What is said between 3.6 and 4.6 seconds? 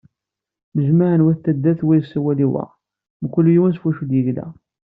s wacu i d-yegla.